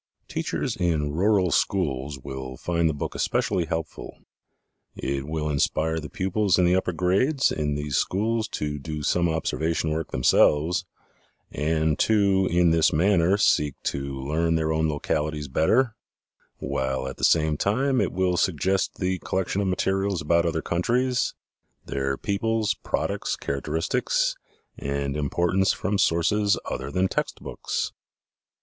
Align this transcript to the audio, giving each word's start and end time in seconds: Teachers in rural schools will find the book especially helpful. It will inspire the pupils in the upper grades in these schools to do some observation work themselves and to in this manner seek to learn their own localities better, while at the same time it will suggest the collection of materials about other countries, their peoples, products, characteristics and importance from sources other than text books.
Teachers 0.27 0.75
in 0.75 1.11
rural 1.13 1.51
schools 1.51 2.17
will 2.17 2.57
find 2.57 2.89
the 2.89 2.93
book 2.95 3.13
especially 3.13 3.65
helpful. 3.65 4.17
It 4.95 5.27
will 5.27 5.47
inspire 5.47 5.99
the 5.99 6.09
pupils 6.09 6.57
in 6.57 6.65
the 6.65 6.75
upper 6.75 6.91
grades 6.91 7.51
in 7.51 7.75
these 7.75 7.97
schools 7.97 8.47
to 8.47 8.79
do 8.79 9.03
some 9.03 9.29
observation 9.29 9.91
work 9.91 10.09
themselves 10.09 10.85
and 11.51 11.99
to 11.99 12.47
in 12.49 12.71
this 12.71 12.91
manner 12.91 13.37
seek 13.37 13.75
to 13.83 14.19
learn 14.19 14.55
their 14.55 14.73
own 14.73 14.89
localities 14.89 15.47
better, 15.47 15.93
while 16.57 17.07
at 17.07 17.17
the 17.17 17.23
same 17.23 17.55
time 17.55 18.01
it 18.01 18.11
will 18.11 18.37
suggest 18.37 18.95
the 18.95 19.19
collection 19.19 19.61
of 19.61 19.67
materials 19.67 20.19
about 20.19 20.47
other 20.47 20.63
countries, 20.63 21.35
their 21.85 22.17
peoples, 22.17 22.73
products, 22.73 23.35
characteristics 23.35 24.35
and 24.79 25.15
importance 25.15 25.73
from 25.73 25.99
sources 25.99 26.57
other 26.65 26.89
than 26.89 27.07
text 27.07 27.35
books. 27.43 27.93